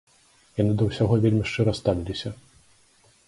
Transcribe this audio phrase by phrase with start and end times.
[0.61, 2.29] Яны да ўсяго вельмі шчыра ставіліся.